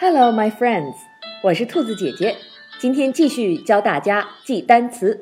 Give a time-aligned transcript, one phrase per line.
[0.00, 0.94] Hello, my friends，
[1.42, 2.36] 我是兔子姐姐，
[2.78, 5.20] 今天继续教大家记单词。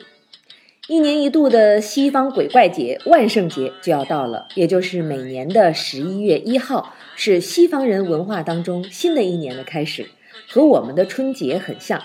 [0.87, 10.11] 一年一度的西方鬼怪节万圣节就要到了，也就是每年的十一月一号，是西方人文化当中新的一年的开始，
[10.47, 12.03] 和我们的春节很像。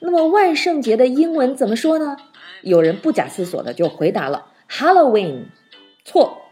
[0.00, 2.16] 那么万圣节的英文怎么说呢？
[2.62, 5.44] 有人不假思索的就回答了 Halloween，
[6.04, 6.49] 错。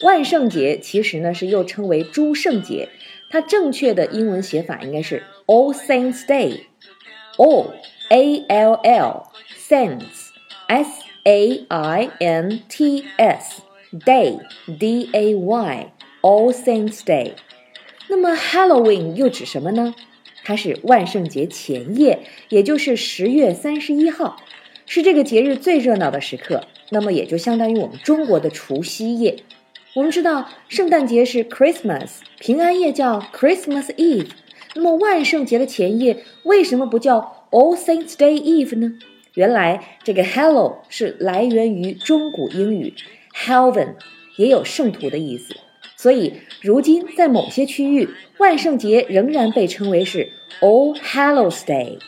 [0.00, 2.88] 万圣节其实呢是又称为诸圣节，
[3.30, 7.72] 它正确的英文写法应该是 All Saints Day，All
[8.08, 9.26] A L L
[9.58, 10.28] Saints
[10.68, 14.38] S A I N T S Day
[14.78, 15.92] D A Y
[16.22, 17.32] All Saints Day。
[18.08, 19.96] 那么 Halloween 又指什么呢？
[20.44, 24.36] 它是万圣节前夜，也就是十月三十一号，
[24.86, 26.68] 是这个节日最热闹的时刻。
[26.90, 29.36] 那么也就相当于我们中国的除夕夜。
[29.98, 34.28] 我们知道圣诞节是 Christmas，平安夜叫 Christmas Eve。
[34.76, 38.92] 那么万圣节的前夜为什么不叫 All Saints Day Eve 呢？
[39.34, 42.94] 原来这个 Hallow 是来源于中古英语
[43.34, 43.94] Heaven，
[44.36, 45.56] 也有圣徒的意思。
[45.96, 51.98] 所以如今在某些区域，万圣节仍然被称为是 All Hallows Day。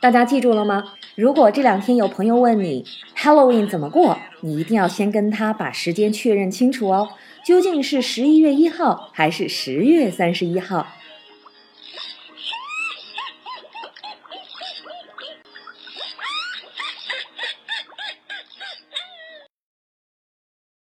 [0.00, 0.94] 大家记住了吗？
[1.16, 2.84] 如果这两天有朋友问你
[3.16, 7.08] Halloween 怎么过，你一定要先跟他把时间确认清楚哦。
[7.42, 10.86] 究竟是十一月一号还是十月三十一号？